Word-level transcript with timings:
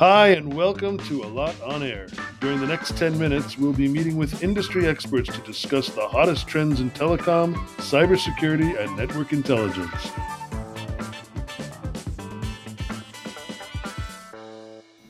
Hi, 0.00 0.30
and 0.30 0.52
welcome 0.52 0.98
to 1.06 1.22
Allot 1.22 1.54
on 1.62 1.84
Air. 1.84 2.08
During 2.40 2.58
the 2.58 2.66
next 2.66 2.98
10 2.98 3.16
minutes, 3.16 3.56
we'll 3.56 3.72
be 3.72 3.86
meeting 3.86 4.16
with 4.16 4.42
industry 4.42 4.88
experts 4.88 5.32
to 5.32 5.40
discuss 5.42 5.88
the 5.88 6.08
hottest 6.08 6.48
trends 6.48 6.80
in 6.80 6.90
telecom, 6.90 7.54
cybersecurity, 7.76 8.76
and 8.76 8.96
network 8.96 9.32
intelligence. 9.32 10.10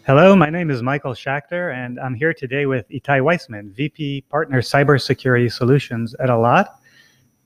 Hello, 0.07 0.37
my 0.37 0.51
name 0.51 0.71
is 0.71 0.83
Michael 0.83 1.15
Schachter, 1.15 1.75
and 1.75 1.99
I'm 1.99 2.15
here 2.15 2.35
today 2.35 2.67
with 2.67 2.87
Itai 2.91 3.25
Weissman, 3.25 3.73
VP 3.73 4.27
Partner 4.29 4.61
Cybersecurity 4.61 5.51
Solutions 5.51 6.15
at 6.21 6.29
Allot. 6.29 6.79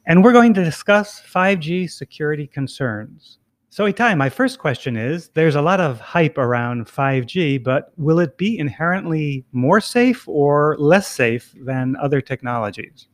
And 0.07 0.25
we're 0.25 0.33
going 0.33 0.55
to 0.55 0.65
discuss 0.65 1.23
5G 1.23 1.89
security 1.89 2.49
concerns. 2.49 3.39
So, 3.71 3.85
Itai, 3.85 4.17
my 4.17 4.31
first 4.31 4.59
question 4.59 4.97
is 4.97 5.29
there's 5.35 5.55
a 5.55 5.61
lot 5.61 5.79
of 5.79 6.01
hype 6.01 6.39
around 6.39 6.87
5G, 6.87 7.63
but 7.63 7.93
will 7.99 8.19
it 8.19 8.39
be 8.39 8.59
inherently 8.59 9.45
more 9.53 9.81
safe 9.81 10.27
or 10.27 10.77
less 10.79 11.07
safe 11.07 11.55
than 11.61 11.95
other 11.97 12.23
technologies? 12.23 13.09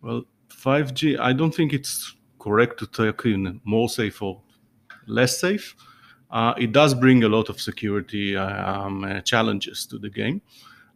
Well, 0.00 0.24
5G, 0.48 1.18
I 1.20 1.34
don't 1.34 1.54
think 1.54 1.74
it's 1.74 2.16
correct 2.38 2.78
to 2.78 2.86
talk 2.86 3.26
in 3.26 3.60
more 3.64 3.90
safe 3.90 4.22
or 4.22 4.40
less 5.06 5.38
safe. 5.38 5.76
Uh, 6.30 6.54
it 6.56 6.72
does 6.72 6.94
bring 6.94 7.22
a 7.24 7.28
lot 7.28 7.50
of 7.50 7.60
security 7.60 8.36
um, 8.36 9.04
uh, 9.04 9.20
challenges 9.20 9.86
to 9.86 9.98
the 9.98 10.08
game. 10.08 10.40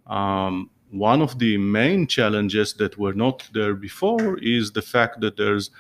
Um, 0.07 0.71
one 0.91 1.21
of 1.21 1.39
the 1.39 1.59
main 1.59 2.07
challenges 2.07 2.73
that 2.75 2.97
were 2.97 3.13
not 3.13 3.47
there 3.53 3.75
before 3.75 4.39
is 4.39 4.73
the 4.73 4.83
fact 4.83 5.21
that 5.21 5.37
there's 5.37 5.71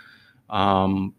um, 0.50 1.14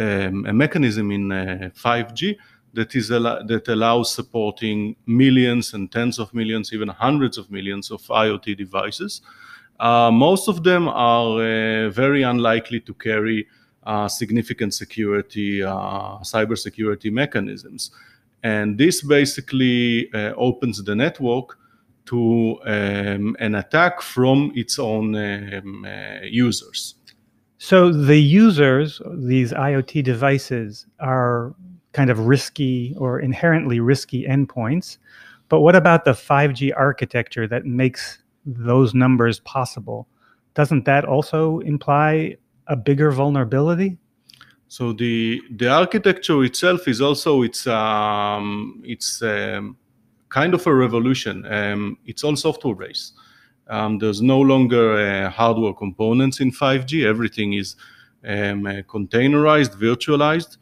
um, 0.00 0.46
a 0.46 0.52
mechanism 0.52 1.10
in 1.10 1.30
uh, 1.30 1.70
5G 1.74 2.36
that 2.72 2.94
is 2.94 3.10
al- 3.10 3.44
that 3.46 3.68
allows 3.68 4.12
supporting 4.12 4.96
millions 5.06 5.74
and 5.74 5.90
tens 5.90 6.18
of 6.18 6.32
millions, 6.32 6.72
even 6.72 6.88
hundreds 6.88 7.36
of 7.38 7.50
millions 7.50 7.90
of 7.90 8.00
IoT 8.02 8.56
devices. 8.56 9.20
Uh, 9.78 10.10
most 10.10 10.48
of 10.48 10.62
them 10.62 10.88
are 10.88 11.40
uh, 11.40 11.90
very 11.90 12.22
unlikely 12.22 12.80
to 12.80 12.94
carry 12.94 13.46
uh, 13.84 14.06
significant 14.08 14.74
security, 14.74 15.62
uh, 15.62 16.18
cybersecurity 16.22 17.10
mechanisms, 17.10 17.90
and 18.42 18.78
this 18.78 19.02
basically 19.02 20.12
uh, 20.14 20.32
opens 20.36 20.82
the 20.84 20.94
network 20.94 21.58
to 22.06 22.58
um, 22.64 23.36
an 23.38 23.54
attack 23.54 24.00
from 24.00 24.52
its 24.54 24.78
own 24.78 25.14
um, 25.14 25.86
users. 26.24 26.94
So 27.62 27.92
the 27.92 28.16
users, 28.16 29.02
these 29.12 29.52
IoT 29.52 30.02
devices, 30.02 30.86
are 30.98 31.54
kind 31.92 32.08
of 32.08 32.20
risky 32.20 32.94
or 32.96 33.20
inherently 33.20 33.80
risky 33.80 34.24
endpoints. 34.24 34.96
But 35.50 35.60
what 35.60 35.76
about 35.76 36.06
the 36.06 36.12
5G 36.12 36.72
architecture 36.74 37.46
that 37.48 37.66
makes 37.66 38.20
those 38.46 38.94
numbers 38.94 39.40
possible? 39.40 40.08
Doesn't 40.54 40.86
that 40.86 41.04
also 41.04 41.58
imply 41.58 42.38
a 42.66 42.76
bigger 42.76 43.10
vulnerability? 43.10 43.98
So 44.68 44.94
the 44.94 45.42
the 45.50 45.68
architecture 45.68 46.42
itself 46.42 46.88
is 46.88 47.02
also 47.02 47.42
it's 47.42 47.66
um, 47.66 48.80
it's 48.86 49.20
um, 49.20 49.76
kind 50.30 50.54
of 50.54 50.66
a 50.66 50.74
revolution. 50.74 51.44
Um, 51.44 51.98
it's 52.06 52.24
all 52.24 52.36
software 52.36 52.74
based. 52.74 53.12
Um, 53.70 53.98
there's 53.98 54.20
no 54.20 54.40
longer 54.40 54.96
uh, 54.96 55.30
hardware 55.30 55.72
components 55.72 56.40
in 56.40 56.50
5G. 56.50 57.06
Everything 57.06 57.52
is 57.52 57.76
um, 58.26 58.66
uh, 58.66 58.82
containerized, 58.82 59.76
virtualized, 59.76 60.56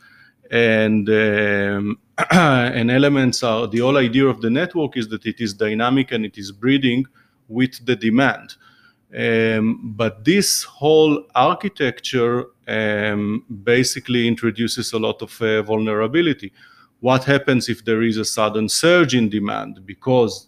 and 0.50 1.09
um, 1.09 1.98
and 2.31 2.91
elements 2.91 3.42
are 3.42 3.67
the 3.67 3.78
whole 3.78 3.97
idea 3.97 4.27
of 4.27 4.42
the 4.42 4.50
network 4.50 4.97
is 4.97 5.09
that 5.09 5.25
it 5.25 5.41
is 5.41 5.55
dynamic 5.55 6.12
and 6.12 6.27
it 6.27 6.37
is 6.37 6.53
breeding 6.53 7.06
with 7.48 7.84
the 7.87 7.97
demand. 7.97 8.56
Um, 9.17 9.95
but 9.97 10.25
this 10.25 10.65
whole 10.65 11.25
architecture 11.34 12.47
um, 12.66 13.44
basically 13.65 14.28
introduces 14.28 14.93
a 14.93 14.99
lot 14.99 15.22
of 15.22 15.41
uh, 15.41 15.62
vulnerability. 15.62 16.53
What 17.00 17.25
happens 17.25 17.71
if 17.71 17.84
there 17.87 18.03
is 18.03 18.19
a 18.19 18.25
sudden 18.25 18.69
surge 18.69 19.15
in 19.15 19.31
demand 19.31 19.87
because 19.87 20.47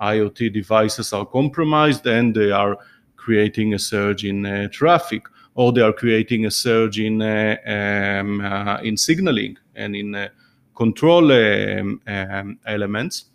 IoT 0.00 0.52
devices 0.52 1.12
are 1.12 1.26
compromised 1.26 2.06
and 2.06 2.34
they 2.34 2.50
are 2.50 2.78
creating 3.16 3.74
a 3.74 3.78
surge 3.78 4.24
in 4.24 4.46
uh, 4.46 4.68
traffic, 4.68 5.22
or 5.54 5.72
they 5.72 5.82
are 5.82 5.92
creating 5.92 6.46
a 6.46 6.50
surge 6.50 6.98
in 6.98 7.20
uh, 7.20 7.56
um, 7.66 8.40
uh, 8.40 8.78
in 8.82 8.96
signaling 8.96 9.56
and 9.74 9.94
in 9.94 10.14
uh, 10.14 10.28
control 10.74 11.30
um, 11.30 12.00
um, 12.06 12.58
elements. 12.66 13.26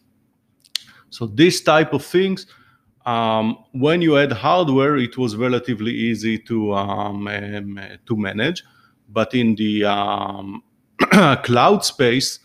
So 1.11 1.27
this 1.27 1.61
type 1.61 1.93
of 1.93 2.03
things, 2.03 2.47
um, 3.05 3.59
when 3.73 4.01
you 4.01 4.17
add 4.17 4.31
hardware, 4.31 4.97
it 4.97 5.17
was 5.17 5.35
relatively 5.35 5.91
easy 5.91 6.39
to 6.39 6.73
um, 6.73 7.27
um, 7.27 7.79
to 8.07 8.17
manage, 8.17 8.63
but 9.09 9.35
in 9.35 9.55
the 9.55 9.83
cloud 11.43 11.85
space, 11.85 12.39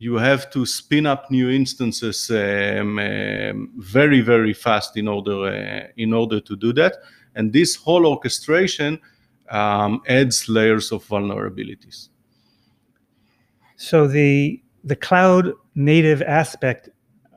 you 0.00 0.16
have 0.16 0.50
to 0.50 0.64
spin 0.64 1.04
up 1.04 1.30
new 1.30 1.50
instances 1.50 2.30
um, 2.30 2.98
um, 2.98 3.70
very 3.76 4.22
very 4.22 4.54
fast 4.54 4.96
in 4.96 5.06
order 5.06 5.44
uh, 5.44 5.86
in 5.96 6.12
order 6.12 6.40
to 6.40 6.56
do 6.56 6.72
that. 6.72 6.96
And 7.36 7.52
this 7.52 7.76
whole 7.76 8.06
orchestration 8.06 8.98
um, 9.50 10.00
adds 10.08 10.48
layers 10.48 10.90
of 10.90 11.06
vulnerabilities. 11.06 12.08
So 13.76 14.08
the 14.08 14.62
the 14.82 14.96
cloud 14.96 15.52
native 15.74 16.22
aspect 16.22 16.88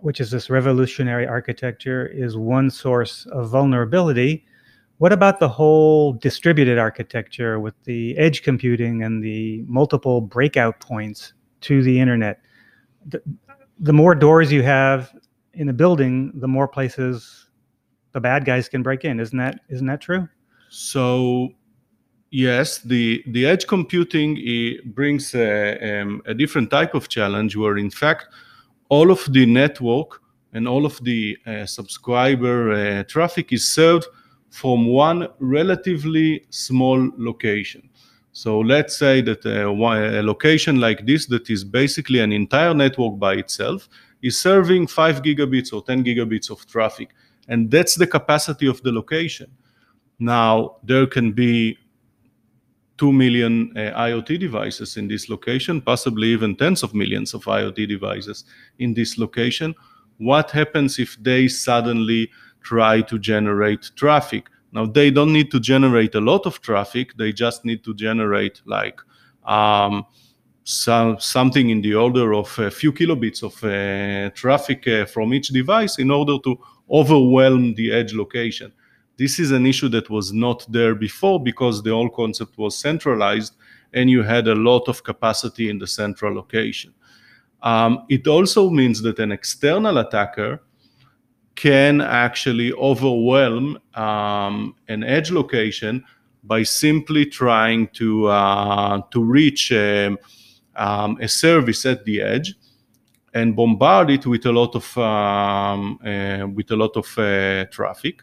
which 0.04 0.20
is 0.20 0.32
this 0.32 0.50
revolutionary 0.50 1.26
architecture 1.26 2.08
is 2.08 2.36
one 2.36 2.70
source 2.70 3.26
of 3.32 3.50
vulnerability. 3.50 4.46
What 4.98 5.14
about 5.14 5.40
the 5.40 5.48
whole 5.48 6.12
distributed 6.12 6.78
architecture 6.78 7.58
with 7.58 7.74
the 7.86 8.18
edge 8.18 8.44
computing 8.44 9.04
and 9.04 9.24
the 9.24 9.64
multiple 9.66 10.20
breakout 10.20 10.82
points 10.82 11.32
to 11.62 11.82
the 11.82 12.02
internet 12.02 12.43
the, 13.08 13.22
the 13.80 13.94
more 13.94 14.16
doors 14.16 14.52
you 14.52 14.64
have 14.64 15.14
in 15.54 15.70
a 15.70 15.74
building, 15.74 16.32
the 16.36 16.48
more 16.48 16.68
places 16.68 17.48
the 18.14 18.20
bad 18.20 18.46
guys 18.46 18.70
can 18.70 18.84
break 18.84 19.06
in. 19.06 19.20
Isn't 19.20 19.38
that 19.38 19.60
isn't 19.70 19.88
that 19.88 20.02
true? 20.02 20.28
So 20.70 21.50
yes, 22.32 22.80
the 22.80 23.24
the 23.28 23.46
edge 23.46 23.68
computing 23.68 24.38
brings 24.86 25.36
a, 25.36 26.02
um, 26.02 26.22
a 26.26 26.34
different 26.34 26.70
type 26.70 26.94
of 26.94 27.10
challenge 27.10 27.56
where 27.56 27.78
in 27.78 27.90
fact 27.90 28.28
all 28.90 29.12
of 29.12 29.22
the 29.32 29.46
network 29.46 30.22
and 30.54 30.68
all 30.68 30.86
of 30.86 31.04
the 31.04 31.38
uh, 31.46 31.66
subscriber 31.66 32.72
uh, 32.72 33.04
traffic 33.04 33.52
is 33.52 33.68
served 33.68 34.06
from 34.50 34.86
one 34.86 35.28
relatively 35.40 36.46
small 36.52 37.10
location. 37.18 37.90
So 38.34 38.60
let's 38.60 38.98
say 38.98 39.22
that 39.22 39.46
a, 39.46 39.70
a, 39.70 40.24
location 40.24 40.80
like 40.80 41.06
this, 41.06 41.28
that 41.28 41.50
is 41.52 41.64
basically 41.64 42.20
an 42.20 42.32
entire 42.32 42.74
network 42.74 43.20
by 43.20 43.36
itself, 43.36 43.88
is 44.24 44.42
serving 44.42 44.88
5 44.88 45.22
gigabits 45.22 45.72
or 45.72 45.84
10 45.84 46.04
gigabits 46.04 46.50
of 46.50 46.66
traffic. 46.66 47.10
And 47.48 47.70
that's 47.70 47.96
the 47.96 48.08
capacity 48.08 48.68
of 48.68 48.82
the 48.82 48.92
location. 48.92 49.52
Now, 50.18 50.78
there 50.84 51.06
can 51.06 51.32
be 51.32 51.78
2 52.98 53.14
million 53.14 53.72
uh, 53.78 53.92
IoT 54.00 54.40
devices 54.40 54.98
in 54.98 55.08
this 55.08 55.30
location, 55.30 55.80
possibly 55.80 56.30
even 56.30 56.56
tens 56.56 56.82
of 56.82 56.96
millions 56.96 57.36
of 57.36 57.44
IoT 57.44 57.88
devices 57.88 58.46
in 58.80 58.96
this 58.96 59.20
location. 59.20 59.76
What 60.18 60.50
happens 60.50 60.98
if 60.98 61.18
they 61.22 61.48
suddenly 61.48 62.32
try 62.62 63.02
to 63.02 63.20
generate 63.20 63.92
traffic? 63.96 64.48
Now 64.74 64.86
they 64.86 65.12
don't 65.12 65.32
need 65.32 65.52
to 65.52 65.60
generate 65.60 66.16
a 66.16 66.22
lot 66.22 66.46
of 66.46 66.62
traffic; 66.62 67.16
they 67.16 67.32
just 67.32 67.64
need 67.64 67.84
to 67.84 67.94
generate 67.94 68.62
like 68.66 69.00
um, 69.46 70.06
some, 70.64 71.20
something 71.20 71.70
in 71.70 71.82
the 71.82 71.96
order 71.96 72.34
of 72.34 72.58
a 72.60 72.72
few 72.72 72.92
kilobits 72.92 73.44
of 73.44 73.64
uh, 73.64 74.30
traffic 74.36 74.88
uh, 74.88 75.06
from 75.06 75.34
each 75.34 75.50
device 75.50 76.00
in 76.00 76.10
order 76.10 76.38
to 76.44 76.58
overwhelm 76.90 77.74
the 77.76 77.92
edge 77.92 78.14
location. 78.14 78.72
This 79.18 79.40
is 79.40 79.52
an 79.52 79.66
issue 79.66 79.90
that 79.90 80.10
was 80.10 80.34
not 80.34 80.66
there 80.72 80.96
before 80.96 81.42
because 81.42 81.84
the 81.84 81.92
whole 81.92 82.10
concept 82.10 82.58
was 82.58 82.78
centralized 82.78 83.56
and 83.94 84.10
you 84.10 84.24
had 84.24 84.48
a 84.48 84.56
lot 84.56 84.88
of 84.88 85.04
capacity 85.04 85.70
in 85.70 85.78
the 85.78 85.88
central 85.88 86.34
location. 86.34 86.94
Um, 87.62 88.06
it 88.10 88.28
also 88.28 88.70
means 88.70 89.02
that 89.04 89.20
an 89.20 89.32
external 89.32 90.00
attacker 90.00 90.62
can 91.56 92.02
actually 92.02 92.74
overwhelm 92.74 93.78
um, 93.94 94.76
an 94.88 95.04
edge 95.04 95.32
location 95.32 96.04
by 96.44 96.64
simply 96.64 97.26
trying 97.26 97.88
to 97.90 98.28
uh, 98.28 99.02
to 99.12 99.24
reach 99.24 99.72
a, 99.72 100.18
um, 100.76 101.18
a, 101.22 101.28
service 101.28 101.86
at 101.86 102.04
the 102.06 102.22
edge 102.22 102.56
and 103.34 103.56
bombard 103.56 104.10
it 104.10 104.26
with 104.26 104.46
a 104.46 104.52
lot 104.52 104.76
of 104.76 104.98
um, 104.98 106.00
uh, 106.06 106.46
with 106.48 106.72
a 106.72 106.76
lot 106.76 106.96
of 106.98 107.18
uh, 107.18 107.66
traffic. 107.66 108.22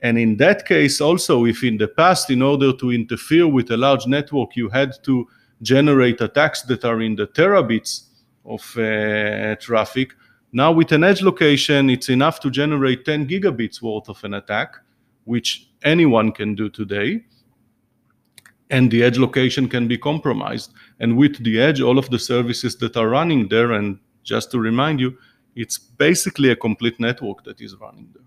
And 0.00 0.18
in 0.18 0.36
that 0.36 0.66
case, 0.66 1.00
also, 1.00 1.46
if 1.46 1.64
in 1.64 1.78
the 1.78 1.88
past, 1.88 2.30
in 2.30 2.42
order 2.42 2.74
to 2.74 2.92
interfere 2.92 3.46
with 3.46 3.70
a 3.70 3.76
large 3.76 4.06
network, 4.06 4.54
you 4.54 4.68
had 4.68 4.92
to 5.04 5.26
generate 5.62 6.20
attacks 6.20 6.62
that 6.62 6.84
are 6.84 7.00
in 7.00 7.16
the 7.16 7.26
terabits 7.26 8.08
of 8.44 8.60
uh, 8.76 9.56
traffic, 9.56 10.12
Now, 10.56 10.70
with 10.70 10.92
an 10.92 11.02
edge 11.02 11.20
location, 11.20 11.90
it's 11.90 12.08
enough 12.08 12.38
to 12.38 12.48
generate 12.48 13.04
10 13.04 13.26
gigabits 13.26 13.82
worth 13.82 14.08
of 14.08 14.22
an 14.22 14.34
attack, 14.34 14.76
which 15.24 15.68
anyone 15.82 16.30
can 16.30 16.54
do 16.54 16.70
today. 16.70 17.24
And 18.70 18.88
the 18.88 19.02
edge 19.02 19.18
location 19.18 19.68
can 19.68 19.88
be 19.88 19.98
compromised. 19.98 20.72
And 21.00 21.16
with 21.16 21.42
the 21.42 21.60
edge, 21.60 21.80
all 21.80 21.98
of 21.98 22.08
the 22.08 22.20
services 22.20 22.76
that 22.76 22.96
are 22.96 23.08
running 23.08 23.48
there, 23.48 23.72
and 23.72 23.98
just 24.22 24.52
to 24.52 24.60
remind 24.60 25.00
you, 25.00 25.18
it's 25.56 25.76
basically 25.76 26.50
a 26.50 26.56
complete 26.56 27.00
network 27.00 27.42
that 27.42 27.60
is 27.60 27.74
running 27.80 28.08
there. 28.14 28.22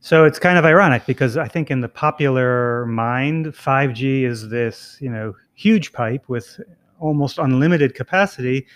So 0.00 0.26
it's 0.26 0.38
kind 0.38 0.58
of 0.58 0.66
ironic 0.66 1.06
because 1.06 1.38
I 1.38 1.48
think 1.48 1.70
in 1.70 1.80
the 1.80 1.88
popular 1.88 2.84
mind, 2.84 3.46
5G 3.46 4.24
is 4.24 4.50
this, 4.50 4.98
you 5.00 5.08
know, 5.08 5.34
huge 5.54 5.94
pipe 5.94 6.28
with 6.28 6.60
almost 6.98 7.38
unlimited 7.38 7.94
capacity, 7.94 8.66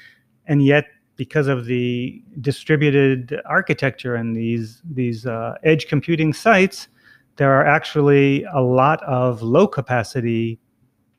and 0.47 0.65
yet 0.65 0.87
because 1.19 1.49
of 1.49 1.67
the 1.67 2.23
distributed 2.41 3.39
architecture 3.45 4.15
and 4.15 4.35
these 4.35 4.81
these 4.91 5.27
uh, 5.27 5.57
edge 5.65 5.89
computing 5.89 6.33
sites, 6.33 6.89
there 7.37 7.53
are 7.53 7.67
actually 7.67 8.45
a 8.55 8.61
lot 8.61 9.03
of 9.03 9.43
low 9.43 9.67
capacity 9.67 10.59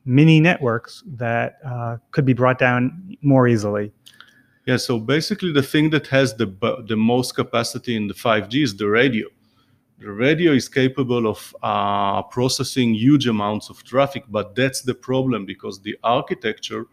mini 0.04 0.40
networks 0.40 1.04
that 1.06 1.58
uh, 1.64 1.98
could 2.10 2.24
be 2.24 2.32
brought 2.32 2.58
down 2.58 3.16
more 3.20 3.46
easily. 3.46 3.92
Yeah, 4.66 4.78
so 4.78 4.98
basically 4.98 5.52
the 5.52 5.62
thing 5.62 5.90
that 5.90 6.06
has 6.08 6.34
the 6.34 6.48
the 6.88 6.96
most 6.96 7.36
capacity 7.36 7.94
in 7.94 8.08
the 8.08 8.14
5G 8.14 8.64
is 8.64 8.76
the 8.76 8.88
radio. 8.88 9.28
The 9.98 10.10
radio 10.10 10.52
is 10.52 10.66
capable 10.66 11.26
of 11.26 11.54
uh, 11.62 12.22
processing 12.22 12.94
huge 12.94 13.26
amounts 13.26 13.68
of 13.68 13.84
traffic, 13.84 14.24
but 14.30 14.54
that's 14.54 14.80
the 14.80 14.94
problem 14.94 15.44
because 15.44 15.82
the 15.82 15.98
architecture 16.02 16.86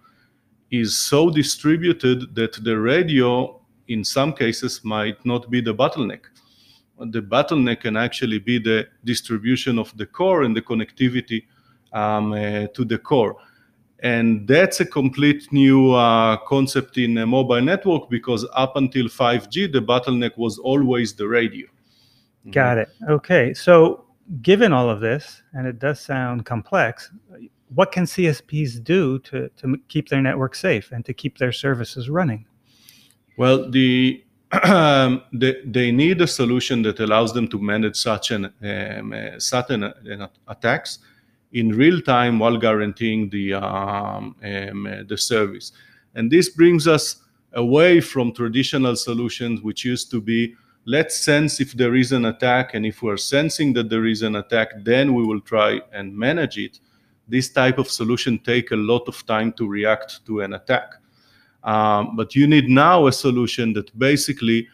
is 0.72 0.98
so 0.98 1.30
distributed 1.30 2.36
that 2.36 2.54
the 2.64 2.78
radio, 2.78 3.60
in 3.88 4.04
some 4.04 4.34
cases, 4.34 4.84
might 4.84 5.24
not 5.26 5.50
be 5.50 5.62
the 5.62 5.74
bottleneck. 5.74 6.22
The 7.00 7.22
bottleneck 7.22 7.82
can 7.82 7.96
actually 7.96 8.40
be 8.40 8.60
the 8.60 8.88
distribution 9.04 9.78
of 9.78 9.96
the 9.98 10.06
core 10.06 10.44
and 10.44 10.56
the 10.56 10.62
connectivity 10.62 11.44
um, 11.94 12.34
uh, 12.34 12.68
to 12.68 12.84
the 12.84 12.98
core. 12.98 13.36
And 14.00 14.48
that's 14.48 14.80
a 14.80 14.86
complete 14.86 15.52
new 15.52 15.94
uh, 15.94 16.38
concept 16.38 16.98
in 16.98 17.18
a 17.18 17.26
mobile 17.26 17.62
network 17.62 18.10
because 18.10 18.46
up 18.54 18.76
until 18.76 19.06
5G, 19.06 19.72
the 19.72 19.82
bottleneck 19.82 20.38
was 20.38 20.60
always 20.60 21.14
the 21.14 21.28
radio. 21.28 21.68
Got 22.52 22.78
it. 22.78 22.90
Okay. 23.10 23.54
So, 23.54 24.06
given 24.42 24.72
all 24.72 24.90
of 24.90 25.00
this, 25.00 25.42
and 25.54 25.68
it 25.68 25.80
does 25.80 26.00
sound 26.00 26.46
complex, 26.46 27.12
what 27.74 27.92
can 27.92 28.06
CSPs 28.06 28.84
do 28.84 29.20
to, 29.20 29.50
to 29.58 29.78
keep 29.90 30.10
their 30.10 30.22
network 30.22 30.56
safe 30.56 30.92
and 30.92 31.06
to 31.06 31.14
keep 31.14 31.38
their 31.38 31.52
services 31.52 32.10
running? 32.10 32.46
Well, 33.38 33.70
the 33.70 34.24
um, 34.64 35.24
they, 35.34 35.62
they, 35.66 35.92
need 35.92 36.22
a 36.22 36.28
solution 36.28 36.82
that 36.84 37.00
allows 37.00 37.34
them 37.34 37.48
to 37.50 37.60
manage 37.60 37.98
such 37.98 38.32
an 38.32 38.46
um, 38.46 39.14
uh, 39.14 39.40
such 39.40 39.72
an, 39.72 39.94
attacks 40.48 41.00
in 41.52 41.70
real 41.70 42.02
time 42.02 42.40
while 42.40 42.58
guaranteeing 42.58 43.30
the 43.30 43.56
um, 43.56 44.36
um, 44.44 44.88
uh, 44.88 45.04
the 45.06 45.18
service. 45.18 45.74
And 46.16 46.32
this 46.32 46.50
brings 46.50 46.88
us 46.88 47.18
away 47.54 48.00
from 48.00 48.34
traditional 48.34 48.96
solutions, 48.96 49.62
which 49.62 49.84
used 49.84 50.10
to 50.12 50.22
be 50.22 50.56
let's 50.86 51.18
sense 51.18 51.60
if 51.60 51.74
there 51.74 51.96
is 51.96 52.14
an 52.14 52.26
attack, 52.26 52.74
and 52.74 52.86
if 52.86 53.02
we're 53.02 53.18
sensing 53.18 53.74
that 53.74 53.90
there 53.90 54.06
is 54.06 54.22
an 54.22 54.38
attack, 54.38 54.70
then 54.84 55.14
we 55.14 55.26
will 55.26 55.42
try 55.42 55.82
and 55.92 56.18
manage 56.18 56.58
it 56.58 56.80
this 57.28 57.50
type 57.50 57.78
of 57.78 57.90
solution 57.90 58.40
take 58.40 58.72
a 58.72 58.76
lot 58.76 59.08
of 59.08 59.26
time 59.26 59.52
to 59.54 59.68
react 59.68 60.26
to 60.26 60.42
an 60.42 60.54
attack. 60.54 60.94
Um, 61.64 62.16
but 62.16 62.36
you 62.36 62.48
need 62.48 62.70
now 62.70 63.08
a 63.08 63.12
solution 63.12 63.74
that 63.74 63.98
basically 63.98 64.68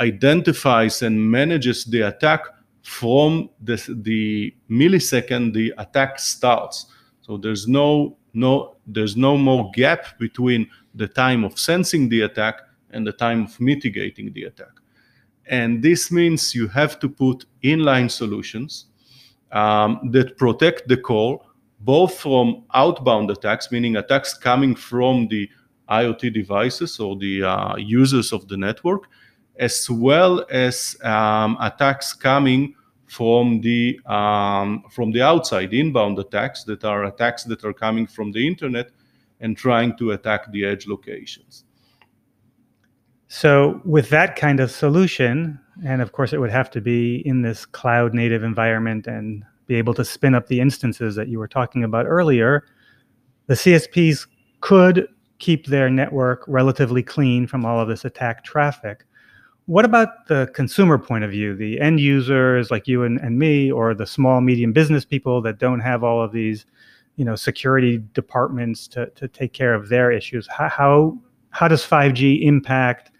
identifies 0.00 1.02
and 1.02 1.30
manages 1.30 1.84
the 1.84 2.02
attack 2.02 2.40
from 2.82 3.50
the, 3.62 3.76
the 4.02 4.54
millisecond 4.70 5.52
the 5.52 5.72
attack 5.78 6.18
starts. 6.18 6.86
So 7.20 7.36
there's 7.36 7.68
no 7.68 8.16
no 8.32 8.76
there's 8.86 9.16
no 9.16 9.36
more 9.36 9.70
gap 9.72 10.18
between 10.18 10.68
the 10.94 11.06
time 11.06 11.44
of 11.44 11.58
sensing 11.58 12.08
the 12.08 12.22
attack 12.22 12.62
and 12.90 13.06
the 13.06 13.12
time 13.12 13.44
of 13.44 13.60
mitigating 13.60 14.32
the 14.32 14.44
attack. 14.44 14.72
And 15.46 15.82
this 15.82 16.10
means 16.10 16.54
you 16.54 16.68
have 16.68 16.98
to 17.00 17.08
put 17.08 17.44
inline 17.62 18.10
solutions 18.10 18.86
um, 19.52 20.10
that 20.12 20.36
protect 20.36 20.88
the 20.88 20.96
core 20.96 21.40
both 21.80 22.18
from 22.18 22.64
outbound 22.74 23.30
attacks, 23.30 23.72
meaning 23.72 23.96
attacks 23.96 24.34
coming 24.34 24.74
from 24.74 25.28
the 25.28 25.48
IoT 25.88 26.32
devices 26.32 27.00
or 27.00 27.16
the 27.16 27.42
uh, 27.42 27.76
users 27.76 28.32
of 28.32 28.46
the 28.48 28.56
network, 28.56 29.08
as 29.58 29.90
well 29.90 30.46
as 30.50 30.96
um, 31.02 31.56
attacks 31.60 32.12
coming 32.12 32.74
from 33.06 33.60
the 33.60 33.98
um, 34.06 34.84
from 34.90 35.10
the 35.10 35.20
outside 35.20 35.74
inbound 35.74 36.18
attacks 36.18 36.62
that 36.64 36.84
are 36.84 37.04
attacks 37.06 37.42
that 37.44 37.64
are 37.64 37.72
coming 37.72 38.06
from 38.06 38.30
the 38.30 38.46
internet 38.46 38.90
and 39.40 39.56
trying 39.56 39.96
to 39.96 40.12
attack 40.12 40.50
the 40.52 40.64
edge 40.64 40.86
locations. 40.86 41.64
So, 43.26 43.80
with 43.84 44.10
that 44.10 44.36
kind 44.36 44.60
of 44.60 44.70
solution, 44.70 45.58
and 45.84 46.02
of 46.02 46.12
course, 46.12 46.32
it 46.32 46.38
would 46.38 46.50
have 46.50 46.70
to 46.72 46.80
be 46.80 47.16
in 47.26 47.42
this 47.42 47.64
cloud 47.64 48.14
native 48.14 48.44
environment 48.44 49.06
and 49.06 49.44
be 49.70 49.76
able 49.76 49.94
to 49.94 50.04
spin 50.04 50.34
up 50.34 50.48
the 50.48 50.60
instances 50.60 51.14
that 51.14 51.28
you 51.28 51.38
were 51.38 51.46
talking 51.46 51.84
about 51.84 52.04
earlier, 52.04 52.64
the 53.46 53.54
CSPs 53.54 54.26
could 54.60 55.06
keep 55.38 55.66
their 55.66 55.88
network 55.88 56.42
relatively 56.48 57.04
clean 57.04 57.46
from 57.46 57.64
all 57.64 57.78
of 57.78 57.86
this 57.86 58.04
attack 58.04 58.42
traffic. 58.42 59.06
What 59.66 59.84
about 59.84 60.26
the 60.26 60.50
consumer 60.54 60.98
point 60.98 61.22
of 61.22 61.30
view, 61.30 61.54
the 61.54 61.80
end 61.80 62.00
users 62.00 62.72
like 62.72 62.88
you 62.88 63.04
and, 63.04 63.20
and 63.20 63.38
me, 63.38 63.70
or 63.70 63.94
the 63.94 64.08
small, 64.08 64.40
medium 64.40 64.72
business 64.72 65.04
people 65.04 65.40
that 65.42 65.58
don't 65.58 65.78
have 65.78 66.02
all 66.02 66.20
of 66.20 66.32
these, 66.32 66.66
you 67.14 67.24
know, 67.24 67.36
security 67.36 68.02
departments 68.12 68.88
to, 68.88 69.06
to 69.10 69.28
take 69.28 69.52
care 69.52 69.72
of 69.72 69.88
their 69.88 70.10
issues? 70.10 70.48
How, 70.48 70.68
how, 70.68 71.18
how 71.50 71.68
does 71.68 71.86
5G 71.86 72.42
impact 72.42 73.12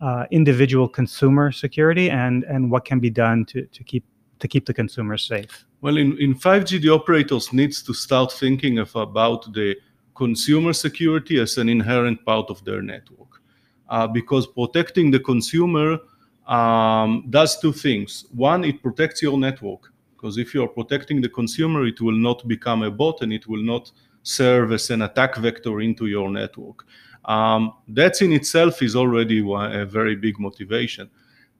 uh, 0.00 0.24
individual 0.32 0.88
consumer 0.88 1.52
security 1.52 2.10
and, 2.10 2.42
and 2.42 2.72
what 2.72 2.84
can 2.84 2.98
be 2.98 3.08
done 3.08 3.44
to, 3.44 3.66
to, 3.66 3.84
keep, 3.84 4.04
to 4.42 4.48
keep 4.48 4.66
the 4.66 4.74
consumers 4.74 5.24
safe? 5.24 5.64
Well, 5.80 5.96
in, 5.96 6.18
in 6.18 6.34
5G, 6.34 6.82
the 6.82 6.90
operators 6.90 7.52
needs 7.52 7.82
to 7.84 7.94
start 7.94 8.32
thinking 8.32 8.78
of 8.78 8.94
about 8.94 9.52
the 9.52 9.76
consumer 10.14 10.72
security 10.72 11.40
as 11.40 11.56
an 11.56 11.68
inherent 11.68 12.24
part 12.24 12.50
of 12.50 12.62
their 12.64 12.82
network. 12.82 13.40
Uh, 13.88 14.06
because 14.06 14.46
protecting 14.46 15.10
the 15.10 15.20
consumer 15.20 15.98
um, 16.46 17.26
does 17.30 17.58
two 17.60 17.72
things. 17.72 18.26
One, 18.32 18.64
it 18.64 18.82
protects 18.82 19.22
your 19.22 19.38
network. 19.38 19.92
Because 20.14 20.38
if 20.38 20.54
you're 20.54 20.68
protecting 20.68 21.20
the 21.20 21.28
consumer, 21.28 21.86
it 21.86 22.00
will 22.00 22.20
not 22.28 22.46
become 22.46 22.82
a 22.82 22.90
bot 22.90 23.22
and 23.22 23.32
it 23.32 23.46
will 23.46 23.62
not 23.62 23.90
serve 24.22 24.72
as 24.72 24.90
an 24.90 25.02
attack 25.02 25.36
vector 25.36 25.80
into 25.80 26.06
your 26.06 26.30
network. 26.30 26.84
Um, 27.24 27.74
that 27.88 28.22
in 28.22 28.32
itself 28.32 28.82
is 28.82 28.96
already 28.96 29.40
a 29.40 29.84
very 29.84 30.16
big 30.16 30.38
motivation. 30.38 31.10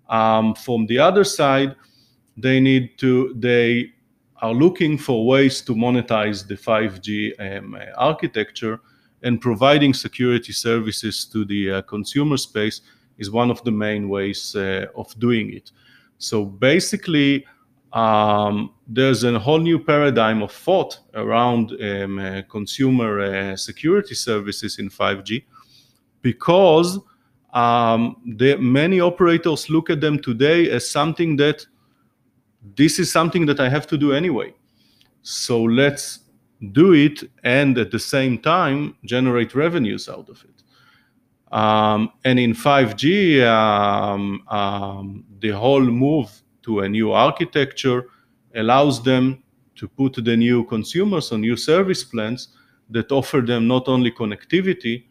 Um, 0.08 0.54
from 0.54 0.86
the 0.86 0.98
other 0.98 1.24
side, 1.24 1.74
they 2.36 2.60
need 2.60 2.98
to 2.98 3.34
they 3.38 3.92
are 4.40 4.52
looking 4.52 4.98
for 4.98 5.26
ways 5.26 5.60
to 5.62 5.74
monetize 5.74 6.46
the 6.46 6.56
5G 6.56 7.58
um, 7.58 7.78
architecture 7.96 8.80
and 9.22 9.40
providing 9.40 9.94
security 9.94 10.52
services 10.52 11.24
to 11.26 11.44
the 11.44 11.70
uh, 11.70 11.82
consumer 11.82 12.36
space 12.36 12.80
is 13.18 13.30
one 13.30 13.50
of 13.50 13.62
the 13.62 13.70
main 13.70 14.08
ways 14.08 14.56
uh, 14.56 14.86
of 14.96 15.16
doing 15.20 15.52
it. 15.52 15.70
So 16.18 16.44
basically, 16.44 17.46
um, 17.92 18.72
there's 18.88 19.22
a 19.22 19.38
whole 19.38 19.58
new 19.58 19.78
paradigm 19.78 20.42
of 20.42 20.50
thought 20.50 20.98
around 21.14 21.72
um, 21.80 22.18
uh, 22.18 22.42
consumer 22.48 23.20
uh, 23.20 23.56
security 23.56 24.14
services 24.14 24.78
in 24.78 24.88
5G 24.88 25.44
because 26.22 26.98
um, 27.52 28.16
the, 28.36 28.56
many 28.56 29.00
operators 29.00 29.68
look 29.68 29.90
at 29.90 30.00
them 30.00 30.20
today 30.20 30.70
as 30.70 30.88
something 30.88 31.36
that 31.36 31.66
this 32.76 32.98
is 32.98 33.10
something 33.10 33.46
that 33.46 33.60
I 33.60 33.68
have 33.68 33.86
to 33.88 33.98
do 33.98 34.12
anyway. 34.12 34.54
So 35.22 35.62
let's 35.62 36.20
do 36.72 36.92
it 36.92 37.24
and 37.42 37.76
at 37.78 37.90
the 37.90 37.98
same 37.98 38.38
time 38.38 38.96
generate 39.04 39.54
revenues 39.54 40.08
out 40.08 40.28
of 40.28 40.44
it. 40.44 40.62
Um, 41.52 42.12
and 42.24 42.38
in 42.38 42.54
5G, 42.54 43.44
um, 43.44 44.42
um, 44.48 45.24
the 45.40 45.50
whole 45.50 45.82
move 45.82 46.30
to 46.62 46.80
a 46.80 46.88
new 46.88 47.12
architecture 47.12 48.06
allows 48.54 49.02
them 49.02 49.42
to 49.74 49.88
put 49.88 50.14
the 50.24 50.36
new 50.36 50.64
consumers 50.64 51.32
on 51.32 51.40
new 51.40 51.56
service 51.56 52.04
plans 52.04 52.48
that 52.90 53.10
offer 53.10 53.40
them 53.40 53.66
not 53.66 53.88
only 53.88 54.10
connectivity, 54.10 55.04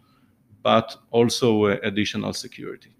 but 0.64 0.96
also 1.12 1.66
uh, 1.66 1.78
additional 1.84 2.34
security. 2.34 2.92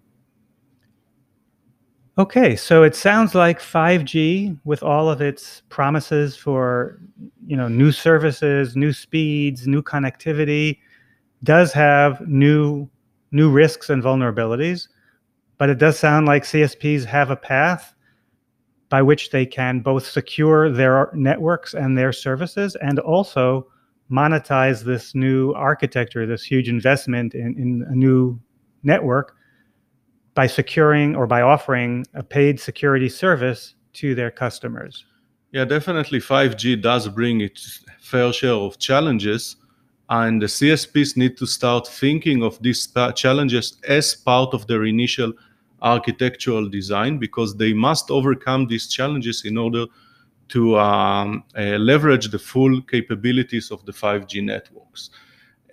Okay, 2.18 2.58
so 2.58 2.84
it 2.84 2.94
sounds 2.94 3.34
like 3.34 3.60
5G 3.60 4.60
with 4.66 4.84
all 4.84 5.10
of 5.10 5.22
its 5.22 5.62
promises 5.70 6.36
for, 6.36 7.00
you 7.46 7.56
know, 7.56 7.70
new 7.70 7.92
services, 7.94 8.76
new 8.76 8.92
speeds, 8.92 9.66
new 9.66 9.82
connectivity 9.82 10.80
does 11.44 11.72
have 11.74 12.22
new 12.28 12.90
new 13.32 13.50
risks 13.50 13.90
and 13.90 14.04
vulnerabilities, 14.04 14.90
but 15.58 15.70
it 15.70 15.78
does 15.78 15.98
sound 15.98 16.26
like 16.26 16.44
CSPs 16.44 17.06
have 17.06 17.30
a 17.30 17.36
path 17.36 17.96
by 18.90 19.02
which 19.02 19.32
they 19.32 19.46
can 19.46 19.80
both 19.80 20.06
secure 20.06 20.70
their 20.70 21.10
networks 21.14 21.74
and 21.74 21.98
their 21.98 22.12
services 22.12 22.76
and 22.82 23.00
also 23.00 23.66
monetize 24.12 24.84
this 24.84 25.16
new 25.16 25.54
architecture, 25.54 26.26
this 26.26 26.44
huge 26.44 26.68
investment 26.68 27.34
in, 27.34 27.58
in 27.58 27.86
a 27.90 27.96
new 27.96 28.38
network 28.84 29.38
by 30.34 30.48
securing 30.48 31.16
or 31.16 31.28
by 31.28 31.42
offering 31.42 32.06
a 32.14 32.24
paid 32.24 32.60
security 32.60 33.10
service 33.10 33.76
to 33.94 34.16
their 34.16 34.32
customers. 34.32 35.06
Yeah, 35.52 35.66
definitely 35.66 36.20
5G 36.20 36.82
does 36.82 37.10
bring 37.10 37.42
its 37.42 37.84
fair 38.00 38.32
share 38.32 38.54
of 38.54 38.80
challenges, 38.80 39.58
and 40.10 40.42
the 40.42 40.46
CSPs 40.46 41.18
need 41.18 41.38
to 41.38 41.46
start 41.46 41.88
thinking 41.88 42.44
of 42.44 42.62
these 42.62 42.88
challenges 43.16 43.78
as 43.88 44.16
part 44.16 44.54
of 44.54 44.68
their 44.68 44.86
initial 44.86 45.34
architectural 45.82 46.70
design 46.70 47.18
because 47.18 47.56
they 47.56 47.74
must 47.74 48.12
overcome 48.12 48.68
these 48.68 48.88
challenges 48.88 49.44
in 49.46 49.58
order 49.58 49.86
to 50.50 50.78
um, 50.78 51.44
uh, 51.58 51.78
leverage 51.78 52.30
the 52.30 52.40
full 52.40 52.82
capabilities 52.82 53.72
of 53.72 53.86
the 53.86 53.92
5G 53.92 54.44
networks. 54.44 55.10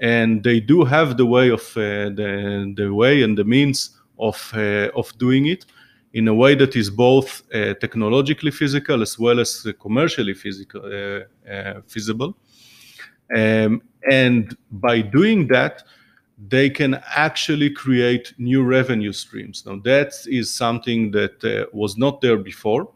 And 0.00 0.42
they 0.42 0.60
do 0.60 0.84
have 0.84 1.16
the 1.16 1.26
way 1.26 1.50
of 1.50 1.60
uh, 1.76 2.10
the, 2.10 2.72
the 2.76 2.94
way 2.94 3.22
and 3.22 3.36
the 3.36 3.44
means 3.44 3.97
of 4.18 4.52
uh, 4.54 4.90
of 4.94 5.16
doing 5.18 5.46
it 5.46 5.66
in 6.14 6.28
a 6.28 6.34
way 6.34 6.54
that 6.54 6.74
is 6.74 6.90
both 6.90 7.42
uh, 7.54 7.74
technologically 7.74 8.50
physical 8.50 9.02
as 9.02 9.18
well 9.18 9.40
as 9.40 9.66
commercially 9.80 10.34
physical 10.34 10.82
uh, 10.84 11.50
uh, 11.50 11.80
feasible. 11.86 12.36
Um, 13.36 13.82
and 14.10 14.56
by 14.70 15.02
doing 15.02 15.48
that, 15.48 15.82
they 16.48 16.70
can 16.70 17.02
actually 17.14 17.70
create 17.70 18.32
new 18.38 18.62
revenue 18.62 19.12
streams. 19.12 19.64
Now, 19.66 19.80
that 19.84 20.14
is 20.26 20.50
something 20.50 21.10
that 21.10 21.44
uh, 21.44 21.66
was 21.72 21.96
not 21.96 22.20
there 22.20 22.38
before. 22.38 22.88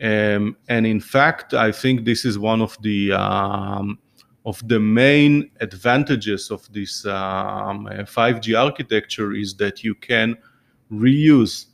Um, 0.00 0.56
and 0.68 0.86
in 0.86 1.00
fact, 1.00 1.52
I 1.54 1.72
think 1.72 2.04
this 2.04 2.24
is 2.24 2.38
one 2.38 2.62
of 2.62 2.76
the 2.82 3.12
um, 3.12 3.98
of 4.44 4.66
the 4.68 4.78
main 4.78 5.50
advantages 5.60 6.50
of 6.50 6.70
this 6.72 7.06
um, 7.06 7.86
5G 7.86 8.58
architecture 8.58 9.32
is 9.32 9.54
that 9.54 9.82
you 9.82 9.94
can 9.94 10.36
reuse 10.92 11.66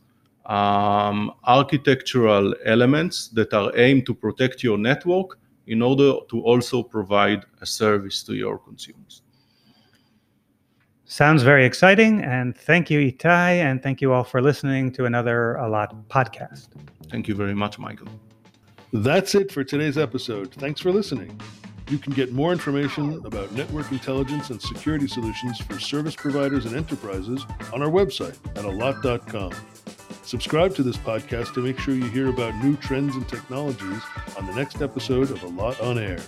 um, 0.46 1.32
architectural 1.44 2.54
elements 2.64 3.28
that 3.28 3.52
are 3.52 3.76
aimed 3.76 4.06
to 4.06 4.14
protect 4.14 4.62
your 4.62 4.78
network 4.78 5.38
in 5.66 5.82
order 5.82 6.14
to 6.28 6.40
also 6.42 6.82
provide 6.82 7.44
a 7.60 7.66
service 7.66 8.22
to 8.24 8.34
your 8.34 8.58
consumers. 8.58 9.22
Sounds 11.04 11.42
very 11.42 11.64
exciting. 11.64 12.22
And 12.22 12.56
thank 12.56 12.88
you, 12.88 13.00
Itai. 13.00 13.58
And 13.58 13.82
thank 13.82 14.00
you 14.00 14.12
all 14.12 14.22
for 14.22 14.40
listening 14.40 14.92
to 14.92 15.06
another 15.06 15.56
Allot 15.56 16.08
podcast. 16.08 16.68
Thank 17.08 17.26
you 17.26 17.34
very 17.34 17.54
much, 17.54 17.80
Michael. 17.80 18.08
That's 18.92 19.34
it 19.34 19.50
for 19.50 19.64
today's 19.64 19.98
episode. 19.98 20.52
Thanks 20.54 20.80
for 20.80 20.92
listening. 20.92 21.40
You 21.90 21.98
can 21.98 22.12
get 22.12 22.32
more 22.32 22.52
information 22.52 23.20
about 23.24 23.50
network 23.50 23.90
intelligence 23.90 24.50
and 24.50 24.62
security 24.62 25.08
solutions 25.08 25.58
for 25.58 25.80
service 25.80 26.14
providers 26.14 26.64
and 26.64 26.76
enterprises 26.76 27.44
on 27.72 27.82
our 27.82 27.90
website 27.90 28.36
at 28.56 28.64
allot.com. 28.64 29.52
Subscribe 30.22 30.72
to 30.76 30.84
this 30.84 30.96
podcast 30.96 31.52
to 31.54 31.60
make 31.60 31.80
sure 31.80 31.96
you 31.96 32.04
hear 32.04 32.28
about 32.28 32.54
new 32.62 32.76
trends 32.76 33.16
and 33.16 33.28
technologies 33.28 34.02
on 34.38 34.46
the 34.46 34.54
next 34.54 34.80
episode 34.80 35.32
of 35.32 35.42
Allot 35.42 35.80
on 35.80 35.98
Air. 35.98 36.20